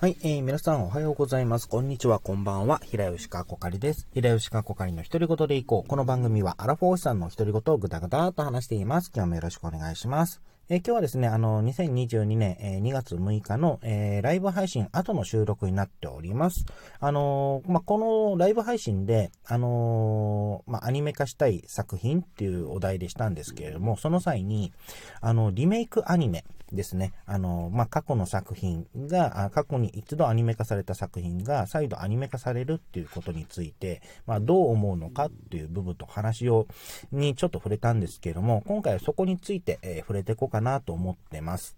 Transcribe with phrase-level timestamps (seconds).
[0.00, 1.68] はい、えー、皆さんおはようございます。
[1.68, 2.80] こんにちは、こんばんは。
[2.82, 4.08] 平吉かこかりです。
[4.14, 5.86] 平吉かこかりの独り言でいこう。
[5.86, 9.10] この番組はアラフォーさんの独り言をぐだぐだと話しています。
[9.14, 10.40] 今日もよろしくお願いします。
[10.76, 16.64] 今日はですね、あの、2022年、えー、2月6日の、えー、ライブ配信後の収録になっております。
[17.00, 24.72] あのまあ、このライブ配信で、あのまあ、アニメ化したい作品っていうお題でしたんですけれども、その際に、
[25.20, 36.66] あの、リメイクアニメ、ですね、あの、まあ、過去の作品が、過去に一度アニメ化された作品が再度アニメ化されるっていうことについて、まあ、どう思うのかっていう部分と話を、
[37.12, 41.76] にちょっと触れたんですけれども、今回はそこについて、え、触れていこうかななと思ってます。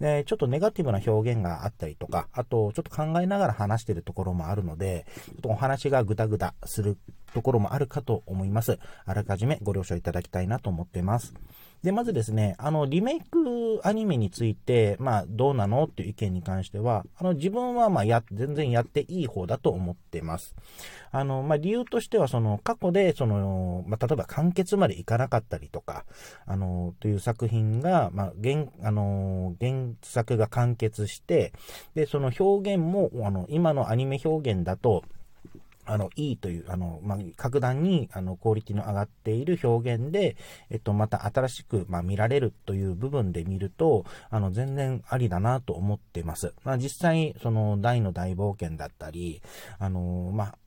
[0.00, 6.96] で、ちょっとネガティブな表現があったりとか、あと、ちょっと考えながら話してるところもあるので、ちょっとお話がぐだぐだする
[7.32, 8.78] ところもあるかと思います。
[9.04, 11.34] あらかじめご了承いただきたいなと思ってます。
[11.84, 20.56] で、まずですね、あの、リメイクアニメについて、まあ、どうなのっていう意見に関しては、あの、自分は、まあ、や、全然やっていい方だと思ってます。
[21.12, 26.06] あの、まあ、理由としては、その、過去で、その、まあ、例えば完結までいかなかったりとか、
[26.46, 31.52] あの、という作品が、まあ、原、あの、原作が完結して、
[31.94, 35.04] で、その表現も、あの、今のアニメ表現だと、
[35.86, 40.36] あの、いいという、あの、まあ、格段に、あの、クオリティの上がっている表現で、
[40.70, 46.54] えっと、また新しく、まあ、見られるという部分で見ると、あの、全然ありだなと思ってます。
[46.64, 49.42] まあ、実際、その、大の大冒険だったり、
[49.78, 50.63] あの、まあ、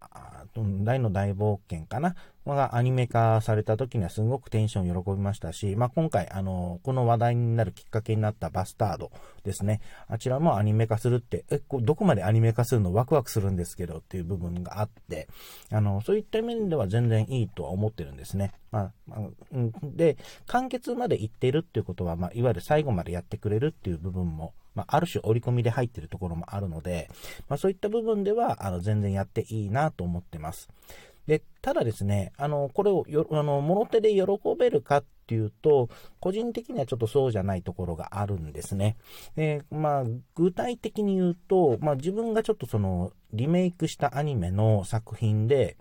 [0.84, 2.16] 大の大冒険かな
[2.56, 9.12] がアニメ化された時にはすごくテンション喜びましたし、まあ、今回、あの、この話題になるきっかけになったバスタード
[9.44, 9.82] ですね。
[10.08, 15.28] あちらもアニメ化するって、え、こどこまでアニメ化するのワクワクするんですけどっていう部分があって、
[15.72, 18.54] あの、そういった面では全然いいとは思ってるんですね。
[18.72, 19.20] まあ、まあ、
[19.84, 27.10] で、完結まで行ってるっていうことは、まあ、いわゆる最後までやってくれるっていう部分も、まあ、ある種織り込みで入ってるところもあるので、
[27.50, 30.70] まあ、そういった部分では、あの、全然やっていいなと思ってます。
[31.26, 34.24] で、ただですね、あの、これをよ、あの、物手で喜
[34.58, 35.90] べるかっていうと、
[36.20, 38.98] 個人的にはちょっとそうじゃないところがあるんですね。
[39.36, 40.04] で、まあ、
[40.36, 45.76] 具体的に言うと、まあ、自分がちょっとその、リメイクしたアニメの作品で、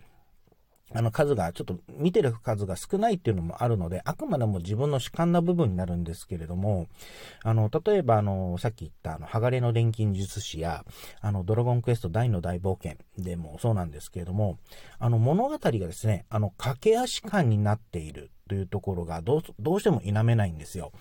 [0.95, 6.87] あの数が、ちょっと見てる数が少ないっていうのもあるので、あくまでも自分の主観な部分になるんですけれども、
[7.43, 10.85] あの、例えばあの、さっき言ったあの、鋼の錬金術師や、
[11.21, 14.59] あの、ドラゴンクエスト大の大冒険でもそうなんですけれども、
[15.01, 20.93] あの、物語がですね、あの、駆け足感になっているというところがどう、どうしても否めないんですよ。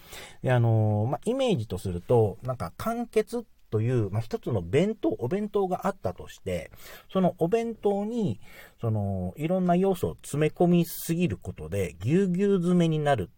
[0.42, 6.72] で、あの、まあ、イメージとすると、なんか完結っという、まあ、一つの弁当、お弁当があったとして、
[7.12, 8.40] そのお弁当に、
[8.80, 13.30] その、いろんな要素を詰め込みすぎることで、ぎゅうぎゅう詰めになる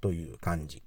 [0.00, 0.82] という感じ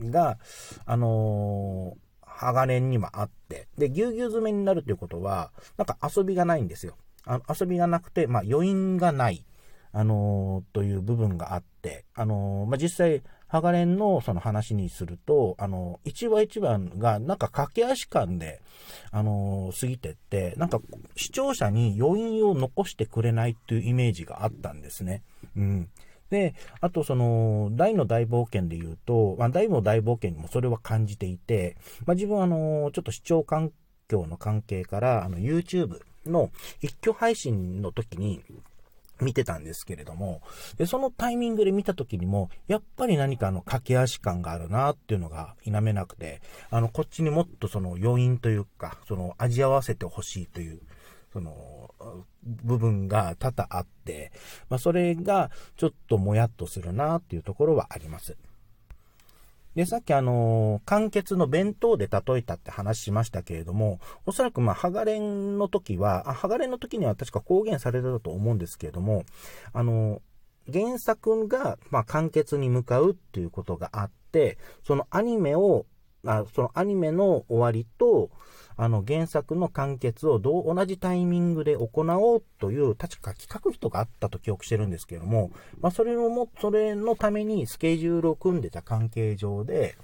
[0.00, 0.38] が、
[0.86, 6.96] あのー、鋼にはあって、で、ぎゅうぎゅう詰めになるということは、なんか遊びがないんですよ。
[7.24, 9.46] あ遊びがなくて、まあ余韻がない、
[9.92, 18.62] あのー、という部分があって、あのー、まあ実際、ハガレンのその話にすると、あの、一話一話がなんか駆け足感で、
[19.10, 20.80] あの、過ぎてって、なんか
[21.16, 25.22] 視聴者に余韻を残してくれないっていうイメージがあったんですね。
[25.54, 25.90] うん。
[26.30, 31.76] で、あとその、大の大冒険で言うと、まあ、大の大冒険にもそれは感じていて、
[32.06, 33.70] まあ、自分はあの、ちょっと視聴環
[34.08, 38.40] 境の関係から、あの、YouTube の一挙配信の時に、
[39.22, 40.42] 見てたんですけれども、
[40.76, 46.40] で、そのタイミングで見た時にも、やっぱり何かあの駆け足感があるなっていうのが否めなくて、
[46.70, 50.80] あの、こっちにもっとその余韻というか、その味合わせてほしいという、
[51.32, 51.94] その、
[52.42, 54.32] 部分が多々あって、
[54.68, 58.36] まあ、それがちょっともやっとするなっていうところはあります。
[59.74, 69.24] で、さっきあのー、完結の弁当で例えたって話しましたけれども、おそらくまあ、ハガレンの時は、あ、ハガレンの時には確か公言されたと思うんですけれども、
[69.72, 75.86] あのー、原作が、まあ、完結に向かうっていうことがあって、そのアニメを、
[76.24, 78.30] あそのアニメの終わりと、
[78.76, 85.50] あの原作の完結をどう同じタイミングで行おうという、確か企画人があったと記憶してるんですけども、
[85.80, 89.96] まあ、それのも、それのためにスケジュールを組んでた関係上で、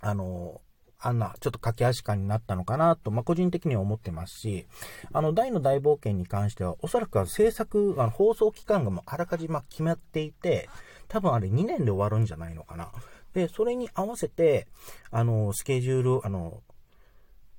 [0.00, 0.60] あの、
[1.00, 4.66] あんな、ちょっと駆け足感になったのかなと、まあ、個人的には思ってますし、
[5.12, 10.68] あの、大の大冒険に関しては、おそらくは制作、あの放送期間がもうあらかじめ決まっていて、
[11.06, 12.90] 多分あれ2年で終わるんじゃないのかな。
[13.32, 14.66] で、それに合わせて、
[15.10, 16.62] あの、スケジュール、あの、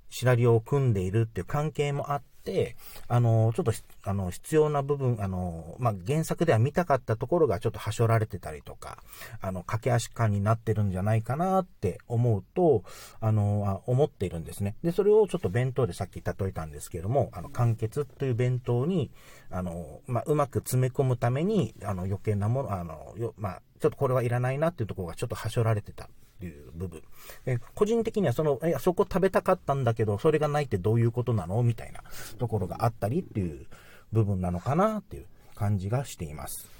[0.09, 2.75] シナリオを組んでいるっていう関係もあって、
[3.07, 3.73] あの、ちょっと、
[4.03, 9.03] あの、必要な部分、あの、まあ、原作では見たかったところがちょっとはしょられてたりとか、
[9.41, 12.83] あの、駆け足感になってるんじゃないかなって思うと、
[13.19, 14.75] あの、思っているんですね。
[14.83, 19.11] で、それをちょっと弁当でさっき例えたんですけども、あの、完結という弁当に、
[19.51, 26.09] あの、まあ、うまく詰め込むために、あの、余計なもの、あの、よ、まあ、ちょっとこれはいらないなっていうところがちょっとはしょられてた
[26.39, 27.03] っていう部分。
[27.45, 31.61] え個人的にはその、え、そこ食べたかったんだけど、それがないってどういうことなの？
[31.63, 32.01] みたいな
[32.37, 33.67] ところがあったりっていう
[34.13, 36.78] 部分なのかなっていう感じがしています。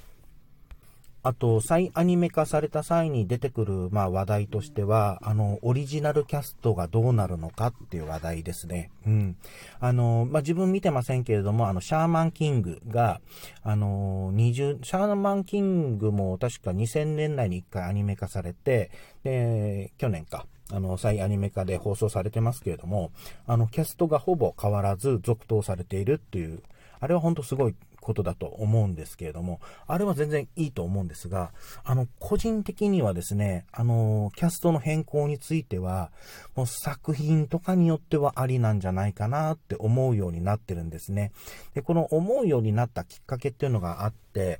[1.21, 8.89] あと、再アニメ化された際に出てくる、まあ、話題としては、あの、オリジナルキャストがどうなるのかっていう話題ですね。
[9.05, 9.35] うん。
[9.79, 13.19] あの、まあ、自分見てませんけれども、あの、シャーマンキングが、
[13.63, 18.91] あの、20、シャーマンキングも確か2000年代に1回アニメ化されて、
[19.23, 20.45] で、去年か。
[20.71, 23.11] あの、再アニメ化で放送されてますけれども、
[23.47, 26.61] あの、キャストがほぼ変わらず続投されているっていう、
[26.99, 31.51] あれは本当すごいことだと思うんですけれども、あれは全然いいと思うんですが、
[31.83, 36.11] あの、個人的にはですね、あの、キャストの変更については、
[36.55, 41.31] もう作品とかによってはありなんじゃないかなって思うようになってるんですね。
[41.73, 44.59] で、この思うようになったきっかけっていうのがあって、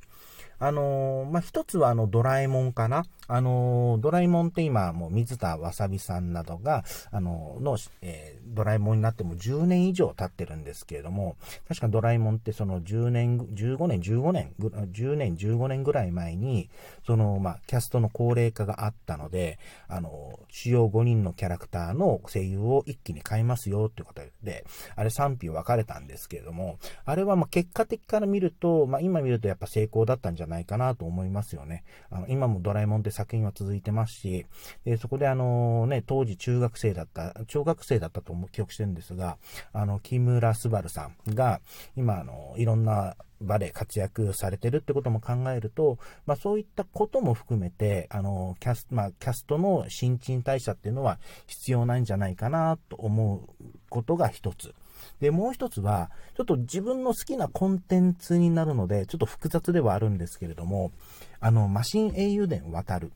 [0.60, 3.06] あの、まあ、一つはあの、ドラえもんかな。
[3.30, 11.38] あのー、ドラえもんって今、もう水田わさびさんなどが、あのー、の、えー、ドラえもんになっても10年以上経ってるんですけれども、
[11.68, 16.70] 確かドラえもんってその10年、15年、15年、10年、15年ぐらい前に、
[17.06, 24.66] その、まあ、キャストの高齢化があったので、あの、主要5人のキャラクターの声優を一気に変えますよっていうことで、
[24.96, 31.84] あれ賛否分かれたんですけれども、あれはま、結果的から見ると、まあ、今見るとやっぱ成功だったんじゃないかなと思いますよね。
[32.10, 34.46] あの、今もドラえもんって作品は続いてますし、
[34.86, 39.38] でそこであのね、当時中学生だった、小学生だったと記憶してるんですが、
[39.74, 41.60] あの、木村昴さんが、
[41.98, 54.74] 今あの、いろんな場で活躍されてるってことも考えると、まあそういったことも含めて、あの、キャスト、まあキャストの新陳代謝っていうのは必要ないんじゃないかなと思うことが一つ。
[55.20, 60.92] で、もう一つは、ちょっと自分の好きなコンテンツになるので、ちょっと複雑ではあるんですけれども、
[61.40, 63.12] あの、マシン英雄伝渡る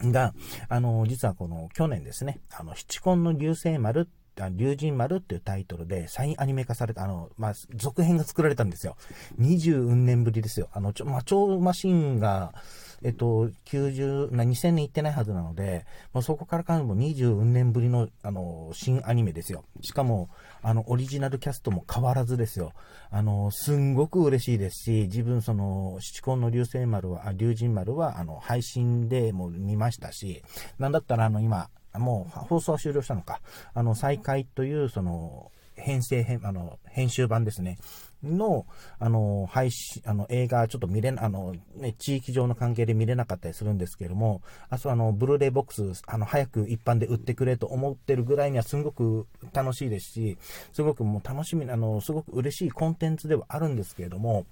[0.00, 0.34] が、
[0.68, 4.08] あの、実はこの去年ですね、あの、七根の流星丸
[4.50, 8.96] 竜神丸っていうタイトルで再アニメ化された、あの、まあ、続編が作られたんですよ。
[9.40, 10.68] 20年ぶりですよ。
[10.72, 12.54] あの、ちょ、まあ、超マシンが、
[13.02, 19.64] えっと、90、2000年行ってないはずなので、もうそこからかも20年ぶりの、あの、新アニメですよ。
[19.82, 20.28] しかも、
[20.62, 22.72] あの、オリジナルキャストも変わらずですよ。
[23.10, 30.42] あの、すんごく嬉しいですし、自分、その、七根の流星丸は、あ、竜神丸は、あの、配信でも見ましたし、
[30.78, 33.40] なんだったら、あの、今、もう放送は終了したのか。
[33.74, 37.78] あの、再開という、その、編成編、あの、編集版ですね。
[38.22, 38.66] の、
[38.98, 50.38] あの、配信、あの、映画ちょっと見れな、あの、ね、地域上の関係で見れなかったりするんですけれども、あとあの、ブルーレイボックス、あの、早く一般で売ってくれと思ってるぐらいにはすごく楽しいですし、
[50.72, 54.46] すごくもう楽しみ、あの、すごく嬉しいコンテンツではあるんですけれども、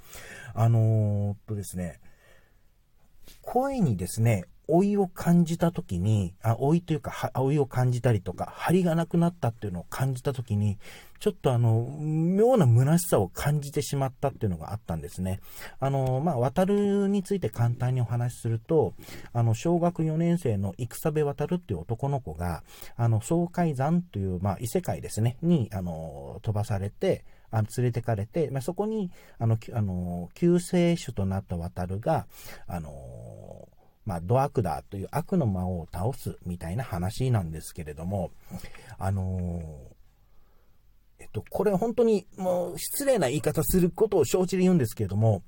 [0.54, 2.00] あのー、とですね、
[3.42, 10.78] 声にですね、老いを感じた時に、あ、老いというか、老いを感じたりとか、張りがなくなったっていうのを感じた時に、
[11.18, 15.40] ちょっとあの、妙な虚しさを感じてしまったっていうのがあったんですね。
[15.78, 18.94] あの、まあ、渡るについて簡単にお話しすると、
[19.32, 22.62] あの、小学4年生の戦部渡るっていう男の子が、
[22.96, 32.26] あの、総海山という、まあ、異世界ですね、に、あの、飛ばされて、あ連れてかれて、まあ、そこに、あの、あの救世主となった渡るが、
[32.66, 33.68] あの
[34.06, 38.30] まあ、ドアクダーという悪の魔王を倒すみたいな話なんですけれども、
[38.98, 45.42] あのー、えっと、これ本当にもう失礼な言い方することを承知で言うんですけれども、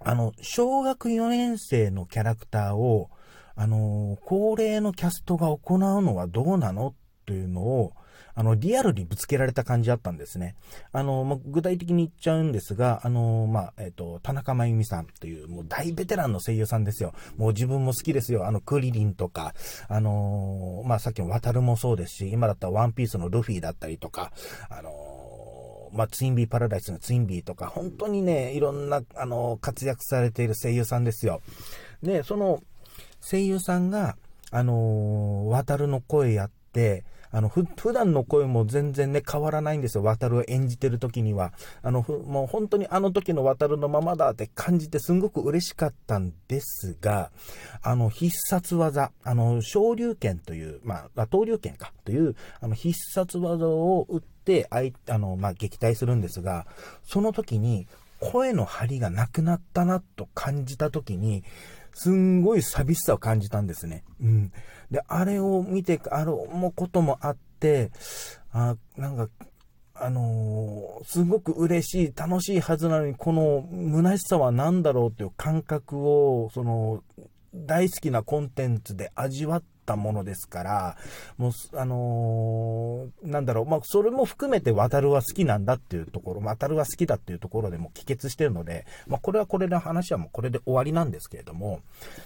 [0.00, 3.10] あの、小学4年生のキャラクターを、
[3.54, 6.94] あのー、高齢のキャストが行うのはどうなの？
[7.26, 7.92] というのを、
[8.34, 10.56] あの、リアルにぶつけられた感じだったんですね。
[10.92, 17.12] あの、ま具体的に言っちゃうんですが、あの、まあ、えっ、ー、と、田中真由美さんという、もう大ベテランの声優さんですよ。
[17.36, 18.46] もう自分も好きですよ。
[18.46, 19.54] あの、クリリンとか、
[19.88, 24.32] あのまあ、さっきの渡るもそうですし、今だったらワンピースのルフィだったりとか、
[24.68, 31.40] あのまあ、ツインビーパラダイスのツインビーとか、本当にね、いろんな、あの、活躍されている声優さんですよ。
[32.02, 32.60] で、その
[33.20, 34.16] 声優さんが、
[34.50, 36.63] あの渡るの声やって、
[37.34, 40.04] あの、ふ、普段の声も全然ね、変わらないんですよ。
[40.04, 41.52] 渡るを演じてる時には。
[41.82, 47.32] あの、ふもう本当にあの時の渡るのままだって感じてすんごく嬉しかったんですが、
[47.82, 56.68] あの、必殺技、あの、昇竜拳という、まあ、闘竜拳か、という、あの、必殺技を打って、あい、あの、まあ、撃退するんですが、
[57.02, 57.88] その時に、
[58.20, 61.42] 声の張りがなくなったなと感じた時に、
[61.94, 64.04] すんごい寂しさを感じたんですね。
[64.20, 64.52] うん。
[64.90, 67.90] で、あれを見て、ある思うこともあって、
[68.52, 69.28] あなんか、
[69.94, 77.02] あのー、すごく嬉しい、楽しいはずなのに、この虚しさは何だろうっていう感覚を、その、
[77.54, 80.96] 大好きなコンテンツで味わったものですから、
[81.36, 91.80] もう、あのー、なんだろう、まあ、それも含めて渡るは好きなんだっていうところ、渡るは好きだっていうところでも帰結してるので、まあ、これはこれの話はもうこれで終わりなんですけれども、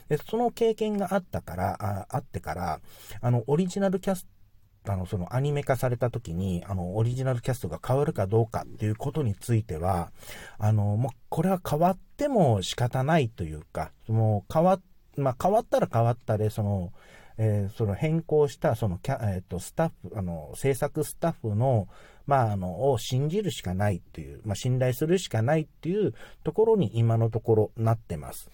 [0.08, 2.80] でその経験があったから、ああってから、
[3.20, 4.38] あの、オリジナルキャスト
[4.86, 10.10] あの、そのアニメ化された時に、あの、オリジナルキャストが変わるかどうかっていうことについては、
[10.58, 14.80] あの、もう、これは変わっても仕方ないというか、その、変わっ、
[15.18, 16.92] まあ、変わったら変わったで、その、
[17.38, 21.88] えー、その変更したそのキャ、えーと、スタッフ、あの、制作スタッフの、
[22.26, 28.50] まあ、あの、を信じるしかないっていう、まあ、信頼するしかないっていうところに今のところなってます。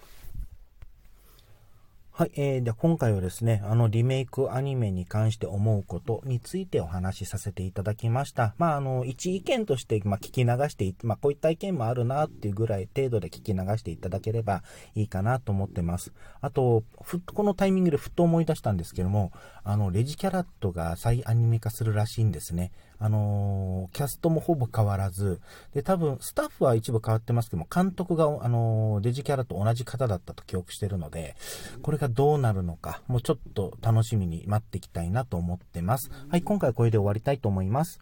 [2.16, 8.54] はい、えー、で、今回はですね、あのリメイクアニメに関して思うことについてお話しさせていただきました。
[8.56, 14.62] まあ、あの、一意見として、まあ、聞き流していまあ、こういった意見もあるなっていうぐらい程度で聞き流していただければ
[14.94, 16.12] いいかなと思ってます。
[16.40, 19.33] あと、ふこのタイミングでふっと思い出したんですけども、
[19.64, 22.71] あの、レジキャラットが再アニメ化するらしいんですね。
[22.98, 25.40] あのー、キャストもほぼ変わらず、
[25.74, 31.36] で、多分、スタッフは一部変わってますけども、監督が、あのー、デジキャラと同じ方だったと記憶してるので、
[31.82, 36.10] これがどうなるのか、もうちょっと楽しみに待っていきたいなと思ってます。
[36.28, 38.00] はい、今回はこれで終わりたいと思います。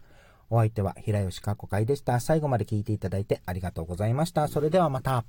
[0.49, 2.19] お相手は平吉かこかいでした。
[2.19, 4.47] 最後まで聞いていただいてありがとうございました。
[4.47, 5.25] それではまた。